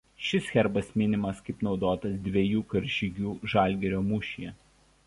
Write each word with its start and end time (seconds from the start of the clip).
Šis 0.27 0.45
Herbas 0.53 0.87
minimas 1.01 1.43
kaip 1.49 1.61
naudotas 1.69 2.17
dviejų 2.29 2.65
karžygių 2.75 3.37
Žalgirio 3.55 4.03
mūšyje. 4.13 4.61